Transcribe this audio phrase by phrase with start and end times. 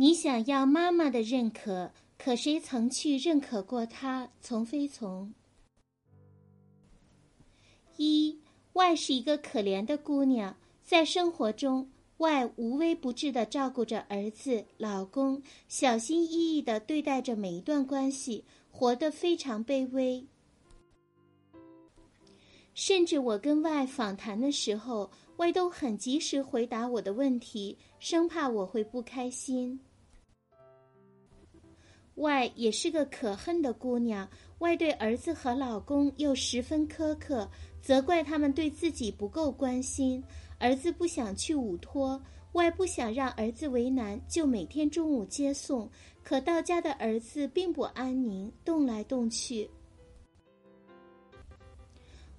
[0.00, 4.28] 你想要妈妈的认可，可谁曾去认可过她？
[4.40, 5.34] 从非从。
[7.96, 8.38] 一
[8.74, 20.24] 外是一个可怜的姑娘，在生活中，外无微不至的照顾着儿子、老公，小心翼翼的对待着每一段关系，活得非常卑微。
[22.72, 29.80] 甚至我跟外访谈的时候，外都很及时回答我的问题，生怕我会不开心。
[32.18, 37.48] 外也是个可恨的姑娘，外对儿子和老公又十分苛刻，
[37.80, 40.22] 责怪他们对自己不够关心。
[40.58, 42.20] 儿子不想去舞托，
[42.52, 45.88] 外不想让儿子为难，就每天中午接送。
[46.24, 49.70] 可到家的儿子并不安宁，动来动去，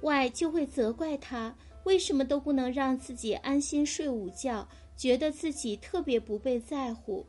[0.00, 1.54] 外就会责怪他
[1.84, 4.66] 为什么都不能让自己安心睡午觉，
[4.96, 7.24] 觉得自己特别不被在乎。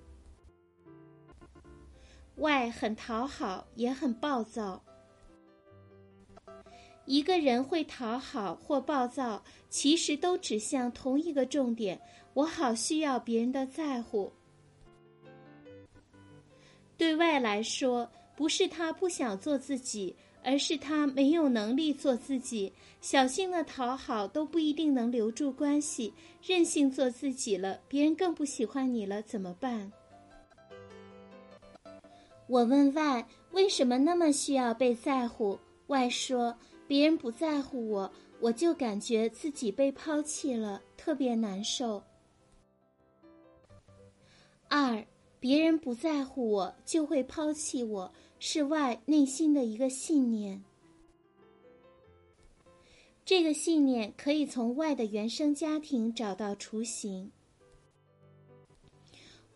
[2.38, 4.82] 外很讨好，也很暴躁。
[7.06, 12.00] 一个人会讨好或暴躁，其实都指向同一个重点：
[12.34, 14.32] 我好需要别人的在乎。
[16.98, 22.72] 对外来说，不是他不想做自己，而是他没有能力做自己。
[23.00, 29.92] 小心的讨好都不一定能留住关系，任性做自己了，别人更不喜欢你了，怎么办？
[32.48, 35.60] 我问外为什么那么需要被在乎？
[35.88, 42.02] 外说别人不在乎我，我就感觉自己被抛弃了，特别难受。
[44.70, 45.06] 二，
[45.40, 50.64] 别人不在乎我就会抛弃我，是外内心的一个信念。
[53.26, 57.30] 这个信念可以从外的原生家庭找到雏形。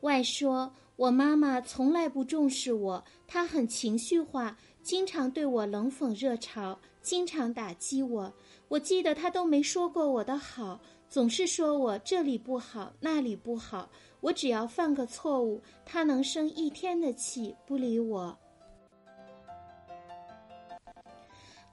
[0.02, 0.74] 外说。
[1.02, 8.32] 我妈妈从来不重视我，她很情绪化，经常对我冷讽热嘲，经常打击我。
[8.68, 13.90] 我记得她都没说过我的好，总是说我这里不好，那里不好。
[14.20, 18.38] 我只要犯个错误，她能生一天的气，不理我。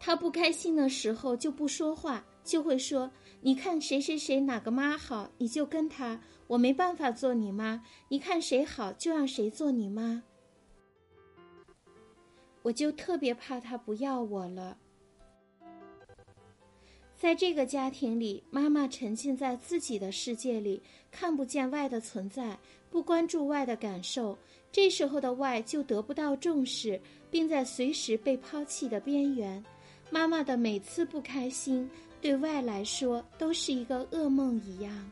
[0.01, 3.11] 她不开心的时候就不说话，就会说
[3.43, 10.23] ：“你看谁谁谁哪个妈好，你就跟他。”我没办法做你妈，你看谁好就让谁做你妈。
[12.63, 14.77] 我就特别怕他不要我了。
[17.17, 22.59] 在这个家庭里，妈妈沉浸在自己的世界里，看不见外的存在，
[22.91, 24.39] 不关注外的感受。
[24.71, 29.63] 这时候的外就得不到重视，并在随时被抛弃的边缘。
[30.11, 35.11] 妈妈的每次不开心，对外来说都是一个噩梦一样。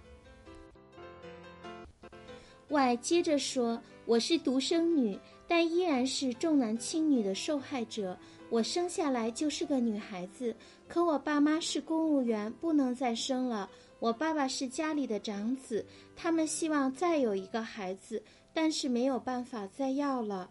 [2.68, 8.18] 外接着说：“我是独生女，但依然是重男轻女的受害者。
[8.50, 10.54] 我生下来就是个女孩子，
[10.88, 13.70] 可我爸妈是公务员，不能再生了。
[14.00, 18.22] 我爸爸是家里的长子，他们希望再有一个孩子，
[18.52, 20.50] 但是没有办法再要了。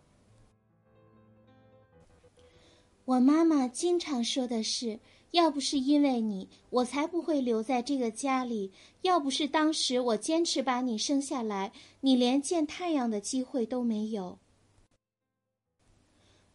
[3.04, 4.98] 我妈妈经常说的是。”
[5.36, 14.40] 要不是因为你，我才不会留在这个家里；要不是当时我坚持把你生下来，你连见太阳的机会都没有。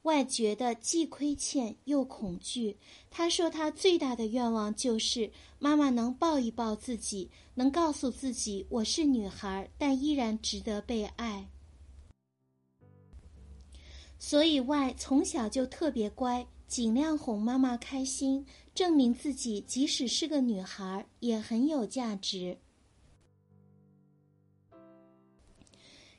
[0.04, 2.78] 外觉得既亏欠又恐惧。
[3.10, 11.46] 他说他最大的愿望就是妈妈能抱一抱自己，能告诉自己我是女孩，但依然值得被爱。
[14.18, 16.46] 所以外从小就特别乖。
[16.70, 18.46] 尽量哄妈妈开心，
[18.80, 22.56] 证明自己即使是个女孩也很有价值。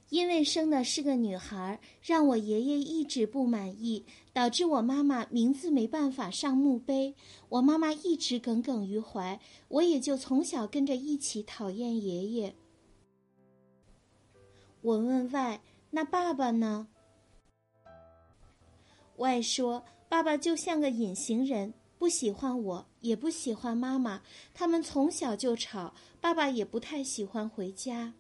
[0.10, 7.16] 因为生的是个女孩，让我爷爷一直不满意，导致我妈妈名字没办法上墓碑。
[7.50, 12.56] 我妈妈一直耿耿于怀，我也就从小跟着一起讨厌爷爷。
[14.82, 15.60] 我问外，
[15.90, 16.88] 那爸爸呢？
[19.18, 19.84] 外说。
[20.08, 24.24] 爸爸就像个隐形人，不喜欢我，也不喜欢妈妈。
[24.56, 28.12] 他们从小就吵，爸爸也不太喜欢回家。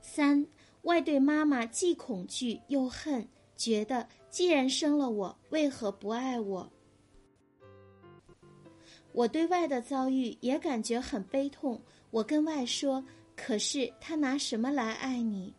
[0.00, 0.44] 三
[0.82, 6.68] 外对妈妈既恐惧又恨，觉得既然生了我，为何不爱我？
[9.12, 11.80] 我对外的遭遇也感觉很悲痛。
[12.10, 13.04] 我跟外说
[13.36, 15.54] ：“可是他拿什么来爱你？”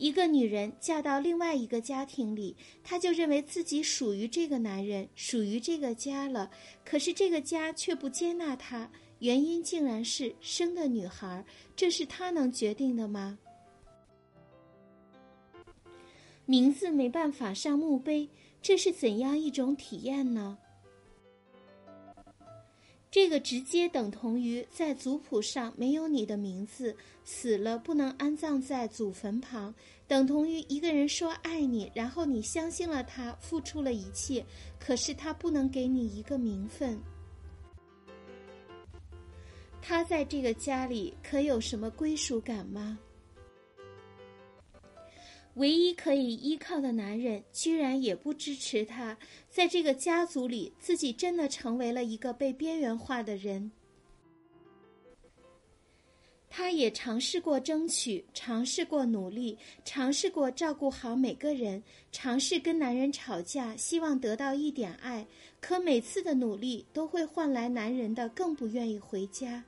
[0.00, 6.50] 一个女人嫁到另外一个家庭里，她就认为自己属于这个男人，属于这个家了。
[6.86, 11.44] 可是这个家却不接纳她，原因竟然是生的女孩，
[11.76, 13.38] 这是她能决定的吗？
[16.46, 18.30] 名字没办法上墓碑，
[18.62, 20.56] 这是怎样一种体验呢？
[23.10, 29.74] 这个直接等同于在族谱上没有你的名字，死了不能安葬在祖坟旁，
[30.06, 34.46] 等同于一个人说爱你，然后你相信了他，付出了一切，
[34.78, 36.96] 可是他不能给你一个名分。
[39.82, 42.96] 他在这个家里可有什么归属感吗？
[45.54, 49.16] 唯一可以依靠的男人，居然也不支持他。
[49.48, 53.70] 在这个家族里，自己真的成为了一个被边缘化的人。
[56.52, 61.80] 他也尝试过争取，尝试过努力，尝试过照顾好每个人，
[62.10, 65.24] 尝试跟男人吵架，希望得到一点爱。
[65.60, 69.62] 可每次的努力都会换来男人的更不愿意回家。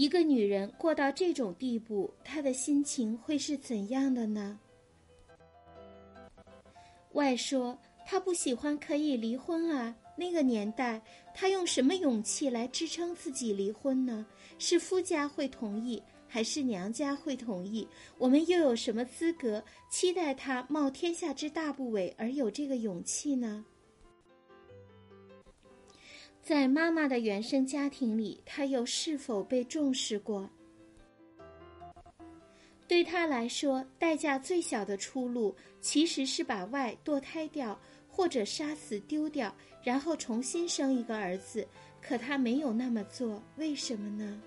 [0.00, 4.58] 一个女人过到这种地步，她的心情会是怎样的呢？
[7.12, 9.94] 外说她不喜欢，可以离婚啊。
[10.16, 11.02] 那个年代，
[11.34, 14.24] 她用什么勇气来支撑自己离婚呢？
[14.58, 17.86] 是夫家会同意，还是娘家会同意？
[18.16, 23.66] 我们又有什么资格期待她冒天下之大不韪而有这个勇气呢？
[26.42, 30.48] 在妈妈的原生家庭里，她又是否被重视过？
[32.88, 37.78] 对她来说，代价最小的出路其实是把 Y 堕胎掉，
[38.08, 39.54] 或者杀死丢掉，
[39.84, 41.66] 然后重新生一个儿子。
[42.02, 44.40] 可她没有那么做，为什么呢？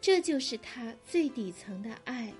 [0.00, 2.32] 这就是他最底层的爱。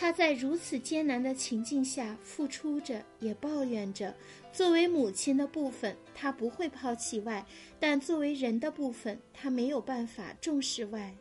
[0.00, 4.14] 她在如此艰难的情境下付出着，也抱怨着。
[4.52, 7.44] 作为母亲的部分，她不会抛弃外；
[7.80, 11.12] 但作为人的部分，她没有办法重视外。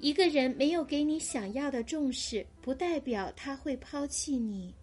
[0.00, 4.74] 一个人没有给你想要的重视，不代表他会抛弃你。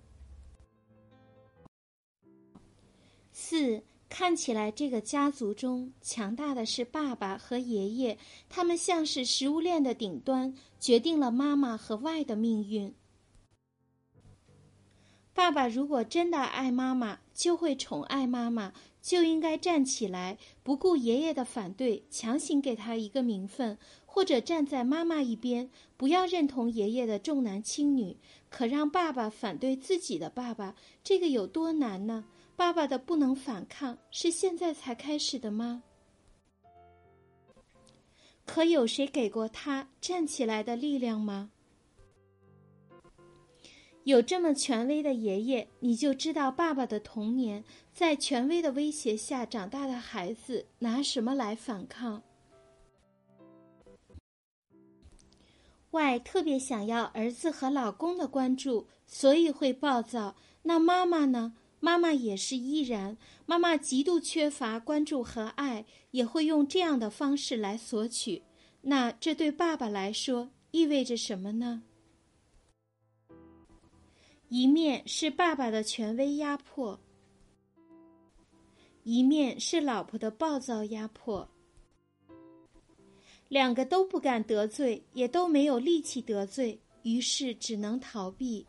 [3.33, 3.83] 四。
[4.13, 8.17] 看起来，这个家族中强大的是爸爸和爷爷，
[8.49, 12.93] 他们像是食物链的顶端，决定了妈妈和外的命运。
[15.31, 28.17] 爸爸如果真的爱妈妈，就会宠爱妈妈，就应该站起来，不顾爷爷的反对，强行给他一个名分，或者站在妈妈一边，不要认同爷爷的重男轻女。
[28.49, 32.25] 可让爸爸反对自己的爸爸，这个有多难呢？
[32.57, 35.83] 爸爸的不能反抗是现在才开始的吗？
[38.53, 41.51] 可有谁给过他站起来的力量吗？
[44.03, 47.63] 有这么权威的爷爷，你就知道爸爸的童年
[47.93, 52.23] 在权威的威胁下长大的孩子拿什么来反抗？
[55.91, 60.35] 外特别想要儿子和老公的关注，所以会暴躁。
[60.63, 61.53] 那妈妈呢？
[61.81, 68.43] 妈妈也是依然，妈妈极度缺乏关注和爱，也会用这样的方式来索取。
[68.81, 71.81] 那这对爸爸来说意味着什么呢？
[74.47, 76.99] 一面是爸爸的权威压迫，
[79.03, 81.49] 一面是老婆的暴躁压迫，
[83.47, 88.67] 两个都不敢得罪，也都没有力气得罪，于是只能逃避。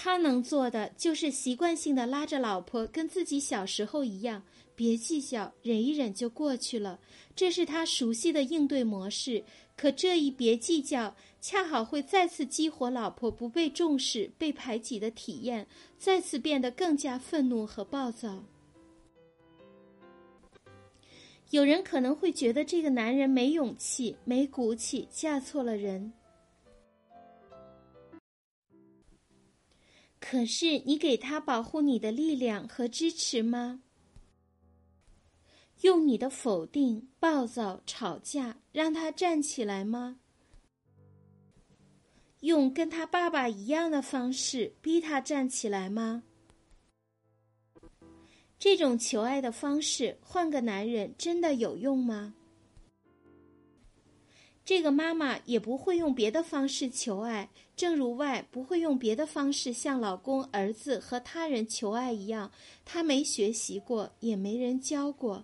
[0.00, 4.44] 他能做的就是习惯性的拉着老婆，跟自己小时候一样，
[4.76, 7.00] 别计较，忍一忍就过去了。
[7.34, 9.42] 这是他熟悉的应对模式。
[9.76, 15.66] 可这一别计较，恰好会再次激活老婆不被重视、被排挤的体验，
[15.98, 18.44] 再次变得更加愤怒和暴躁。
[21.50, 26.12] 有人可能会觉得这个男人没勇气、没骨气，嫁错了人。
[30.30, 33.80] 可是，你给他保护你的力量和支持吗？
[35.80, 40.20] 用你的否定、暴躁、吵架让他站起来吗？
[42.40, 46.24] 用跟他爸爸一样的方式逼他站起来吗？
[48.58, 52.34] 这种求爱的方式，换个男人真的有用吗？
[54.68, 62.52] 这个妈妈也不会用别的方式求爱，正如外不会用别的方式向老公、儿子和他人求爱一样，
[62.84, 65.42] 她没学习过，也没人教过。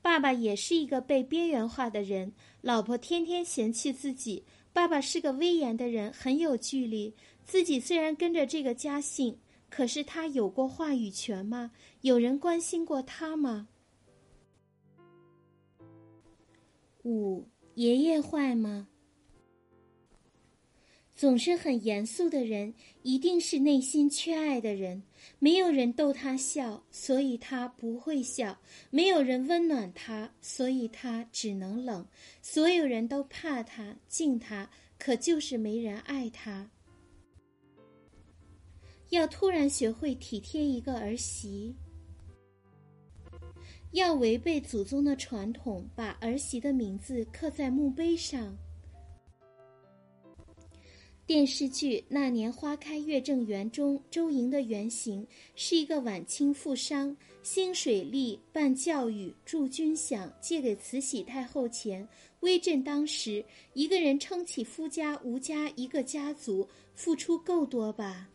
[0.00, 7.12] 爸爸也是一个被边缘化的人，老婆天天嫌弃自己，爸爸是个威严的人，很有距离。
[7.44, 9.36] 自己虽然跟着这个家姓，
[9.68, 11.72] 可是他有过话语权吗？
[12.02, 13.66] 有人关心过他吗？
[17.04, 17.44] 五，
[17.74, 18.88] 爷爷坏吗？
[21.14, 25.02] 总是很严肃的人，一定是内心缺爱的人。
[25.38, 28.56] 没有人逗他笑，所以他不会笑；
[28.90, 32.04] 没有人温暖他，所以他只能冷。
[32.40, 34.68] 所有人都怕他、敬他，
[34.98, 36.68] 可就是没人爱他。
[39.10, 41.76] 要突然学会体贴一个儿媳，
[43.92, 48.56] 要违背祖宗的传统，把儿媳的名字刻在墓碑上。
[51.24, 62.06] 电视剧《那年花开月正圆》中，周莹的原型是一个晚清富商，兴水利、办教育、助军饷，借给慈禧太后钱，
[62.40, 63.42] 威震当时。
[63.72, 68.28] 一个人撑起夫家、吴家一个家族，付出够多吧？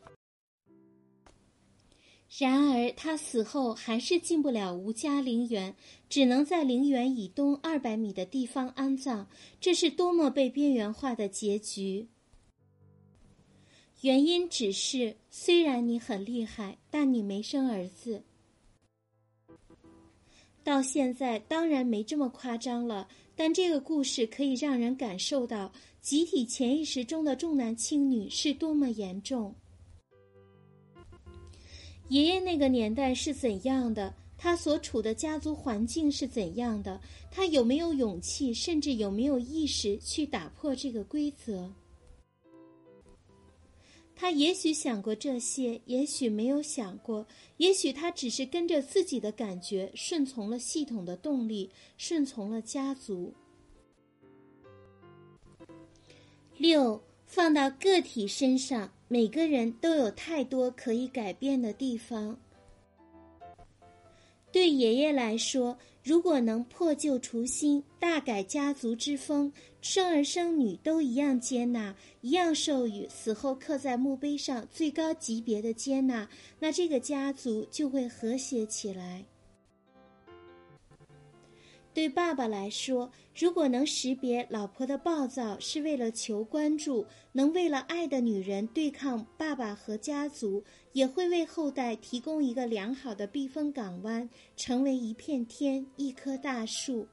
[2.30, 5.76] 然而他死后还是进不了吴家陵园，
[6.10, 9.28] 只能在陵园以东二百米的地方安葬。
[9.62, 12.08] 这是多么被边缘化的结局！
[14.02, 18.24] 原因只是，虽然你很厉害，但你没生儿子。
[20.64, 23.08] 到现在当然没这么夸张了，
[23.38, 29.56] 但这个故事可以让人感受到集体潜意识中的重男轻女是多么严重。
[32.10, 34.14] 爷爷那个年代是怎样的？
[34.38, 37.02] 他所处的家族环境是怎样的？
[37.32, 41.72] 他有没有勇气，甚至有没有意识去打破这个规则？
[44.16, 47.26] 他也许想过这些，也许没有想过，
[47.58, 53.34] 也许他只是跟着自己的感觉，顺从了系统的动力，顺从了家族。
[56.58, 62.38] 六，放到个体身上，每个人都有太多可以改变的地方。
[64.52, 65.78] 对爷爷来说。
[66.04, 79.26] 如果能破旧除新，大改家族之风，生儿生女都一样接纳，一样授予，死后刻在墓碑上最高级别的接纳，那这个家族就会和谐起来。
[81.98, 90.64] 对爸爸来说，如果能识别老婆的暴躁是为了求关注，能为了爱的女人对抗爸爸和家族，
[90.94, 97.08] 也会为后代提供一个良好的避风港湾，成为一片天、一棵大树。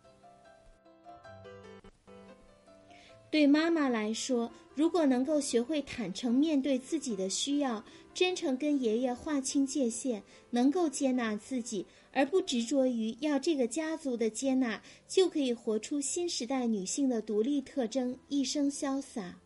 [3.35, 11.85] 对妈妈来说，如果能够学会坦诚面对自己的需要，真诚跟爷爷划清界限，能够接纳自己。
[12.12, 19.37] 而不执着于要这个家族的接纳，就可以活出新时代女性的独立特征，一生潇洒。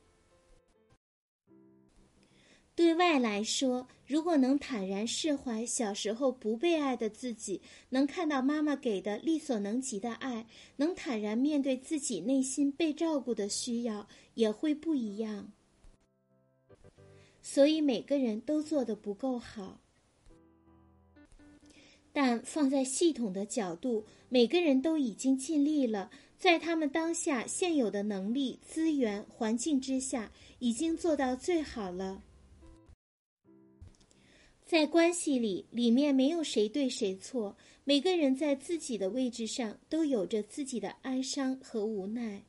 [2.79, 15.51] 对外来说，如果能坦然释怀小时候不被爱的自己，能看到妈妈给的力所能及的爱，能坦然面对自己内心被照顾的需要，也会不一样。
[17.43, 19.81] 所以每个人都做的不够好。
[22.13, 30.31] 但放在系统的角度，每个人都已经尽力了，在他们当下现有的能力、资源、环境之下，
[30.61, 32.23] 已经做到最好了。
[34.69, 42.45] 在关系里，里面没有谁对谁错，每个人在自己的位置上都有着自己的哀伤和无奈。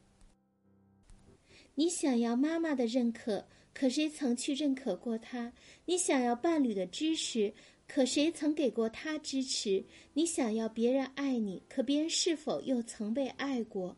[1.75, 5.53] 你想要妈妈的认可，可谁曾去认可过她？
[5.85, 7.53] 你想要伴侣的支持。
[7.88, 9.85] 可谁曾给过他支持？
[10.13, 13.97] 你想要别人爱你，可别人是否又曾被爱过？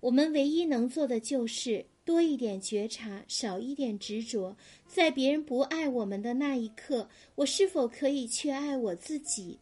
[0.00, 4.56] 我们唯一能做的就是多一点觉察，少一点执着。
[4.86, 9.58] 在别人不爱我们的那一刻，我是否可以去爱我自己？